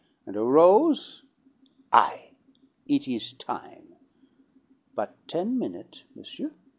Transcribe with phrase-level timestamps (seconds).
[0.25, 1.25] And a rose!
[1.93, 2.31] I!
[2.87, 3.97] It is time.
[4.95, 6.55] But ten minute', monsieur.